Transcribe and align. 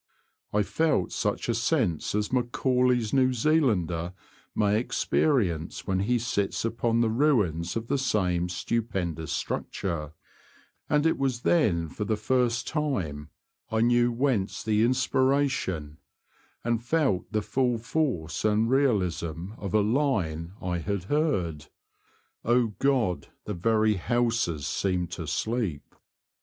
I 0.51 0.63
felt 0.63 1.11
such 1.11 1.47
a 1.47 1.53
sense 1.53 2.15
as 2.15 2.33
Macaulay's 2.33 3.13
New 3.13 3.33
Zealander 3.33 4.13
may 4.55 4.79
experience 4.79 5.85
when 5.85 5.99
he 5.99 6.17
sits 6.17 6.65
upon 6.65 7.01
the 7.01 7.09
ruins 7.11 7.75
of 7.75 7.85
the 7.85 7.99
same 7.99 8.49
stu 8.49 8.81
pendous 8.81 9.27
structure; 9.29 10.13
and 10.89 11.05
it 11.05 11.19
was 11.19 11.41
then 11.41 11.87
for 11.87 12.03
the 12.03 12.17
first 12.17 12.67
time 12.67 13.29
I 13.69 13.81
knew 13.81 14.11
whence 14.11 14.63
the 14.63 14.83
inspiration, 14.83 15.99
and 16.63 16.83
felt 16.83 17.31
the 17.31 17.43
full 17.43 17.77
force 17.77 18.43
and 18.43 18.71
realism 18.71 19.51
of 19.59 19.75
a 19.75 19.81
line 19.81 20.53
I 20.59 20.79
had 20.79 21.03
heard, 21.13 21.57
'^ 21.59 21.69
O 22.43 22.69
God! 22.79 23.27
the 23.45 23.53
very 23.53 23.97
houses 23.97 24.65
seemed 24.65 25.11
to 25.11 25.27
sleep." 25.27 25.93